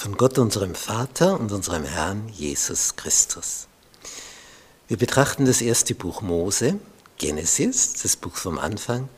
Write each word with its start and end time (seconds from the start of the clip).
von 0.00 0.16
Gott 0.16 0.38
unserem 0.38 0.74
Vater 0.74 1.38
und 1.38 1.52
unserem 1.52 1.84
Herrn 1.84 2.30
Jesus 2.30 2.96
Christus. 2.96 3.68
Wir 4.88 4.96
betrachten 4.96 5.44
das 5.44 5.60
erste 5.60 5.94
Buch 5.94 6.22
Mose, 6.22 6.78
Genesis, 7.18 7.92
das 8.02 8.16
Buch 8.16 8.34
vom 8.34 8.58
Anfang, 8.58 9.10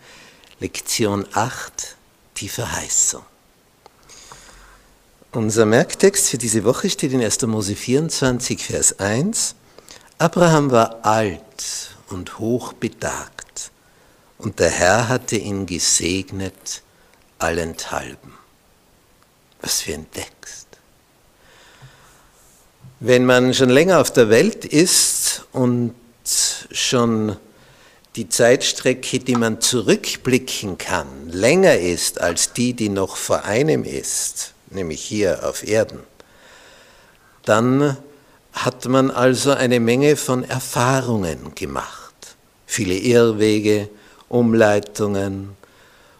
Lektion 0.58 1.24
8, 1.34 1.94
die 2.38 2.48
Verheißung. 2.48 3.22
Unser 5.30 5.66
Merktext 5.66 6.30
für 6.30 6.38
diese 6.38 6.64
Woche 6.64 6.90
steht 6.90 7.12
in 7.12 7.22
1. 7.22 7.42
Mose 7.42 7.76
24, 7.76 8.64
Vers 8.64 8.98
1. 8.98 9.54
Abraham 10.18 10.72
war 10.72 11.06
alt 11.06 11.94
und 12.08 12.40
hochbetagt, 12.40 13.70
und 14.36 14.58
der 14.58 14.70
Herr 14.70 15.08
hatte 15.08 15.36
ihn 15.36 15.64
gesegnet 15.64 16.82
allenthalben. 17.38 18.34
Was 19.60 19.82
für 19.82 19.94
ein 19.94 20.10
Text. 20.10 20.71
Wenn 23.04 23.26
man 23.26 23.52
schon 23.52 23.68
länger 23.68 24.00
auf 24.00 24.12
der 24.12 24.28
Welt 24.28 24.64
ist 24.64 25.42
und 25.50 25.92
schon 26.70 27.34
die 28.14 28.28
Zeitstrecke, 28.28 29.18
die 29.18 29.34
man 29.34 29.60
zurückblicken 29.60 30.78
kann, 30.78 31.28
länger 31.28 31.78
ist 31.78 32.20
als 32.20 32.52
die, 32.52 32.74
die 32.74 32.88
noch 32.88 33.16
vor 33.16 33.44
einem 33.44 33.82
ist, 33.82 34.54
nämlich 34.70 35.02
hier 35.02 35.40
auf 35.42 35.66
Erden, 35.66 35.98
dann 37.44 37.96
hat 38.52 38.84
man 38.84 39.10
also 39.10 39.50
eine 39.50 39.80
Menge 39.80 40.14
von 40.14 40.44
Erfahrungen 40.44 41.56
gemacht. 41.56 42.14
Viele 42.66 42.94
Irrwege, 42.94 43.88
Umleitungen, 44.28 45.56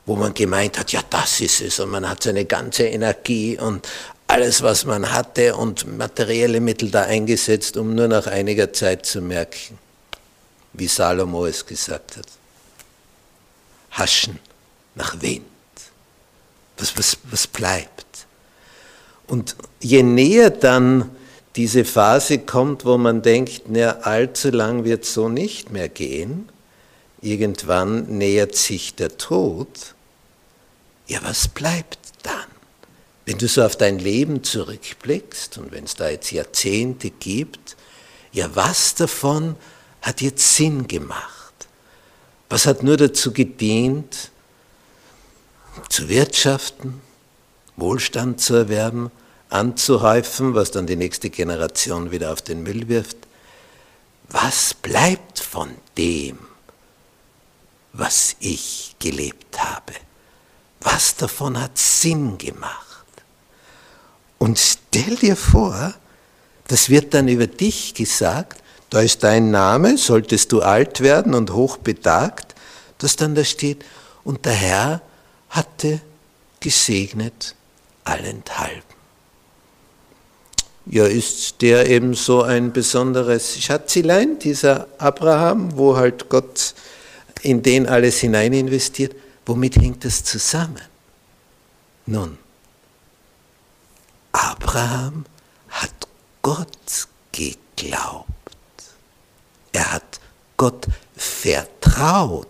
wo 0.04 0.16
man 0.16 0.34
gemeint 0.34 0.80
hat, 0.80 0.90
ja, 0.90 1.02
das 1.08 1.40
ist 1.42 1.60
es, 1.60 1.78
und 1.78 1.90
man 1.90 2.08
hat 2.08 2.24
seine 2.24 2.44
ganze 2.44 2.86
Energie 2.86 3.56
und 3.56 3.86
alles, 4.32 4.62
was 4.62 4.86
man 4.86 5.12
hatte 5.12 5.54
und 5.56 5.98
materielle 5.98 6.60
Mittel 6.60 6.90
da 6.90 7.02
eingesetzt, 7.02 7.76
um 7.76 7.94
nur 7.94 8.08
nach 8.08 8.26
einiger 8.26 8.72
Zeit 8.72 9.04
zu 9.04 9.20
merken, 9.20 9.78
wie 10.72 10.88
Salomo 10.88 11.44
es 11.44 11.66
gesagt 11.66 12.16
hat. 12.16 12.26
Haschen 13.90 14.38
nach 14.94 15.20
Wind. 15.20 15.44
Was, 16.78 16.96
was, 16.96 17.18
was 17.30 17.46
bleibt? 17.46 18.26
Und 19.26 19.54
je 19.80 20.02
näher 20.02 20.48
dann 20.48 21.10
diese 21.54 21.84
Phase 21.84 22.38
kommt, 22.38 22.86
wo 22.86 22.96
man 22.96 23.20
denkt, 23.20 23.64
na, 23.68 23.98
allzu 23.98 24.48
lang 24.48 24.84
wird 24.84 25.04
so 25.04 25.28
nicht 25.28 25.70
mehr 25.70 25.90
gehen, 25.90 26.48
irgendwann 27.20 28.06
nähert 28.16 28.56
sich 28.56 28.94
der 28.94 29.18
Tod, 29.18 29.68
ja, 31.06 31.20
was 31.22 31.48
bleibt 31.48 31.98
dann? 32.22 32.41
Wenn 33.24 33.38
du 33.38 33.46
so 33.46 33.62
auf 33.62 33.76
dein 33.76 33.98
Leben 33.98 34.42
zurückblickst 34.42 35.58
und 35.58 35.70
wenn 35.70 35.84
es 35.84 35.94
da 35.94 36.08
jetzt 36.08 36.32
Jahrzehnte 36.32 37.10
gibt, 37.10 37.76
ja, 38.32 38.54
was 38.54 38.94
davon 38.94 39.56
hat 40.00 40.20
jetzt 40.20 40.56
Sinn 40.56 40.88
gemacht? 40.88 41.52
Was 42.48 42.66
hat 42.66 42.82
nur 42.82 42.96
dazu 42.96 43.32
gedient, 43.32 44.30
zu 45.88 46.08
wirtschaften, 46.08 47.00
Wohlstand 47.76 48.40
zu 48.40 48.54
erwerben, 48.54 49.10
anzuhäufen, 49.48 50.54
was 50.54 50.70
dann 50.70 50.86
die 50.86 50.96
nächste 50.96 51.30
Generation 51.30 52.10
wieder 52.10 52.32
auf 52.32 52.42
den 52.42 52.62
Müll 52.62 52.88
wirft? 52.88 53.16
Was 54.28 54.74
bleibt 54.74 55.40
von 55.40 55.70
dem, 55.96 56.38
was 57.92 58.36
ich 58.40 58.96
gelebt 58.98 59.62
habe? 59.62 59.92
Was 60.80 61.16
davon 61.16 61.60
hat 61.60 61.78
Sinn 61.78 62.38
gemacht? 62.38 62.91
Und 64.42 64.58
stell 64.58 65.14
dir 65.14 65.36
vor, 65.36 65.94
das 66.66 66.88
wird 66.88 67.14
dann 67.14 67.28
über 67.28 67.46
dich 67.46 67.94
gesagt, 67.94 68.60
da 68.90 69.00
ist 69.00 69.22
dein 69.22 69.52
Name, 69.52 69.96
solltest 69.96 70.50
du 70.50 70.62
alt 70.62 71.00
werden 71.00 71.34
und 71.34 71.52
hochbetagt, 71.52 72.56
dass 72.98 73.14
dann 73.14 73.36
da 73.36 73.44
steht, 73.44 73.84
und 74.24 74.44
der 74.44 74.54
Herr 74.54 75.02
hatte 75.48 76.00
gesegnet 76.58 77.54
allenthalben. 78.02 78.82
Ja, 80.86 81.06
ist 81.06 81.62
der 81.62 81.88
eben 81.88 82.14
so 82.14 82.42
ein 82.42 82.72
besonderes 82.72 83.62
Schatzilein, 83.62 84.40
dieser 84.40 84.88
Abraham, 84.98 85.76
wo 85.76 85.94
halt 85.96 86.28
Gott 86.28 86.74
in 87.42 87.62
den 87.62 87.86
alles 87.86 88.18
hinein 88.18 88.52
investiert? 88.54 89.14
Womit 89.46 89.76
hängt 89.76 90.04
das 90.04 90.24
zusammen? 90.24 90.82
Nun, 92.06 92.38
Abraham 94.32 95.24
hat 95.68 96.08
Gott 96.42 97.08
geglaubt. 97.32 98.26
Er 99.72 99.92
hat 99.92 100.20
Gott 100.56 100.86
vertraut 101.16 102.48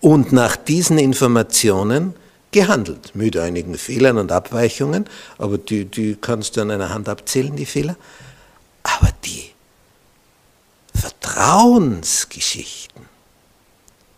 und 0.00 0.32
nach 0.32 0.56
diesen 0.56 0.98
Informationen 0.98 2.14
gehandelt, 2.50 3.14
mit 3.14 3.36
einigen 3.36 3.76
Fehlern 3.76 4.18
und 4.18 4.30
Abweichungen, 4.30 5.06
aber 5.38 5.58
die, 5.58 5.86
die 5.86 6.14
kannst 6.14 6.56
du 6.56 6.62
an 6.62 6.70
einer 6.70 6.90
Hand 6.90 7.08
abzählen, 7.08 7.56
die 7.56 7.66
Fehler. 7.66 7.96
Aber 8.84 9.10
die 9.24 9.50
Vertrauensgeschichten, 10.94 13.02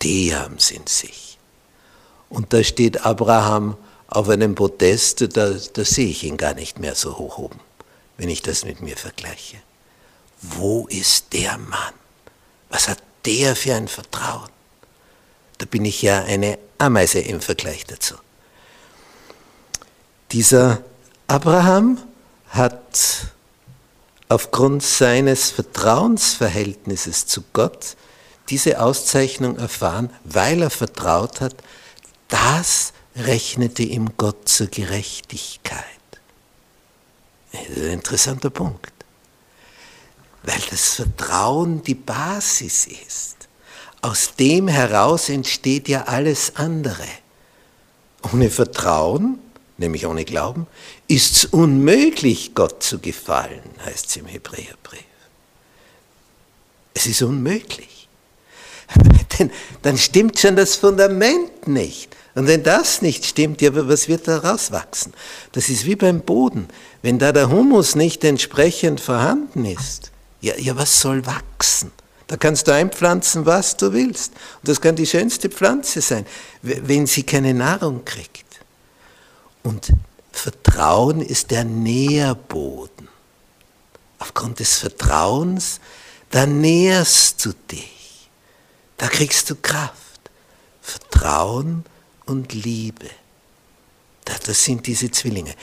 die 0.02 0.36
haben 0.36 0.56
es 0.56 0.70
in 0.70 0.86
sich. 0.86 1.38
Und 2.28 2.52
da 2.52 2.62
steht 2.62 3.06
Abraham 3.06 3.78
auf 4.08 4.28
einem 4.28 4.54
Podest, 4.54 5.36
da, 5.36 5.50
da 5.72 5.84
sehe 5.84 6.08
ich 6.08 6.24
ihn 6.24 6.36
gar 6.36 6.54
nicht 6.54 6.78
mehr 6.78 6.94
so 6.94 7.18
hoch 7.18 7.38
oben, 7.38 7.60
wenn 8.16 8.28
ich 8.28 8.42
das 8.42 8.64
mit 8.64 8.80
mir 8.80 8.96
vergleiche. 8.96 9.58
Wo 10.40 10.86
ist 10.86 11.32
der 11.32 11.58
Mann? 11.58 11.94
Was 12.68 12.88
hat 12.88 13.02
der 13.24 13.56
für 13.56 13.74
ein 13.74 13.88
Vertrauen? 13.88 14.48
Da 15.58 15.66
bin 15.66 15.84
ich 15.84 16.02
ja 16.02 16.22
eine 16.24 16.58
Ameise 16.78 17.20
im 17.20 17.40
Vergleich 17.40 17.84
dazu. 17.84 18.14
Dieser 20.32 20.82
Abraham 21.26 21.98
hat 22.48 23.32
aufgrund 24.28 24.82
seines 24.82 25.50
Vertrauensverhältnisses 25.50 27.26
zu 27.26 27.42
Gott 27.52 27.96
diese 28.48 28.80
Auszeichnung 28.80 29.56
erfahren, 29.56 30.10
weil 30.24 30.62
er 30.62 30.70
vertraut 30.70 31.40
hat, 31.40 31.54
dass 32.28 32.92
rechnete 33.16 33.82
ihm 33.82 34.10
Gott 34.16 34.48
zur 34.48 34.66
Gerechtigkeit. 34.66 35.84
Das 37.52 37.62
ist 37.68 37.78
ein 37.78 37.92
interessanter 37.92 38.50
Punkt. 38.50 38.92
Weil 40.42 40.60
das 40.70 40.94
Vertrauen 40.94 41.82
die 41.82 41.94
Basis 41.94 42.86
ist. 42.86 43.36
Aus 44.02 44.34
dem 44.36 44.68
heraus 44.68 45.28
entsteht 45.28 45.88
ja 45.88 46.04
alles 46.04 46.54
andere. 46.56 47.06
Ohne 48.32 48.50
Vertrauen, 48.50 49.38
nämlich 49.78 50.06
ohne 50.06 50.24
Glauben, 50.24 50.66
ist 51.08 51.36
es 51.36 51.44
unmöglich, 51.46 52.54
Gott 52.54 52.82
zu 52.82 52.98
gefallen, 52.98 53.62
heißt 53.84 54.06
es 54.06 54.16
im 54.16 54.26
Hebräerbrief. 54.26 55.00
Es 56.94 57.06
ist 57.06 57.22
unmöglich. 57.22 58.08
Denn 59.38 59.50
dann 59.82 59.98
stimmt 59.98 60.38
schon 60.38 60.56
das 60.56 60.76
Fundament 60.76 61.66
nicht. 61.66 62.15
Und 62.36 62.46
wenn 62.48 62.62
das 62.62 63.00
nicht 63.00 63.24
stimmt, 63.24 63.62
ja, 63.62 63.70
was 63.72 64.08
wird 64.08 64.28
da 64.28 64.36
rauswachsen? 64.36 65.14
Das 65.52 65.70
ist 65.70 65.86
wie 65.86 65.96
beim 65.96 66.20
Boden. 66.20 66.68
Wenn 67.00 67.18
da 67.18 67.32
der 67.32 67.48
Humus 67.48 67.96
nicht 67.96 68.22
entsprechend 68.24 69.00
vorhanden 69.00 69.64
ist, 69.64 70.12
ja, 70.42 70.54
ja, 70.58 70.76
was 70.76 71.00
soll 71.00 71.24
wachsen? 71.24 71.92
Da 72.26 72.36
kannst 72.36 72.68
du 72.68 72.74
einpflanzen, 72.74 73.46
was 73.46 73.78
du 73.78 73.94
willst. 73.94 74.34
Und 74.60 74.68
das 74.68 74.82
kann 74.82 74.96
die 74.96 75.06
schönste 75.06 75.48
Pflanze 75.48 76.02
sein, 76.02 76.26
wenn 76.60 77.06
sie 77.06 77.22
keine 77.22 77.54
Nahrung 77.54 78.04
kriegt. 78.04 78.44
Und 79.62 79.94
Vertrauen 80.30 81.22
ist 81.22 81.50
der 81.50 81.64
Nährboden. 81.64 83.08
Aufgrund 84.18 84.60
des 84.60 84.76
Vertrauens, 84.76 85.80
da 86.30 86.44
nährst 86.44 87.42
du 87.46 87.54
dich. 87.70 88.28
Da 88.98 89.08
kriegst 89.08 89.48
du 89.48 89.54
Kraft. 89.54 89.94
Vertrauen 90.82 91.86
und 92.26 92.52
Liebe. 92.52 93.08
Das 94.24 94.64
sind 94.64 94.86
diese 94.86 95.10
Zwillinge. 95.10 95.54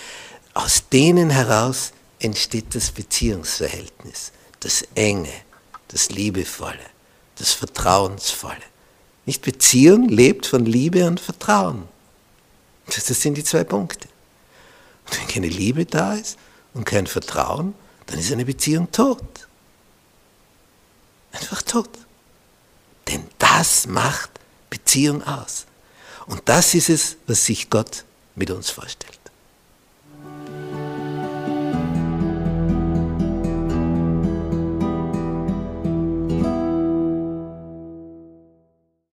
Aus 0.54 0.88
denen 0.90 1.30
heraus 1.30 1.92
entsteht 2.20 2.74
das 2.76 2.92
Beziehungsverhältnis, 2.92 4.32
das 4.60 4.84
enge, 4.96 5.34
das 5.90 6.10
liebevolle, 6.10 6.86
das 7.36 7.54
vertrauensvolle. 7.54 8.56
Nicht 9.26 9.42
Beziehung 9.42 10.10
lebt 10.10 10.46
von 10.46 10.66
Liebe 10.66 11.06
und 11.06 11.20
Vertrauen. 11.20 11.88
Das 12.88 13.06
sind 13.08 13.36
die 13.36 13.44
zwei 13.44 13.64
Punkte. 13.64 14.08
Und 15.06 15.20
wenn 15.20 15.28
keine 15.28 15.48
Liebe 15.48 15.86
da 15.86 16.14
ist 16.14 16.38
und 16.74 16.86
kein 16.86 17.08
Vertrauen, 17.08 17.74
dann 18.06 18.20
ist 18.20 18.32
eine 18.32 18.46
Beziehung 18.46 18.92
tot. 18.92 19.48
Einfach 21.32 21.62
tot. 21.62 21.90
Denn 23.08 23.26
das 23.40 23.88
macht 23.88 24.30
Beziehung 24.70 25.24
aus. 25.24 25.66
Und 26.28 26.42
das 26.46 26.74
ist 26.74 26.90
es, 26.90 27.18
was 27.28 27.46
sich 27.46 27.70
Gott 27.70 28.04
mit 28.36 28.50
uns 28.52 28.70
vorstellt. 28.70 29.20